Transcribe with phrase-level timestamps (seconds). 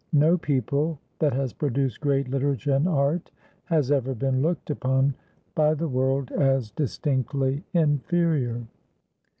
[0.13, 3.29] No people that has produced great literature and art
[3.65, 5.13] has ever been looked upon
[5.53, 8.63] by the world as distinctly inferior.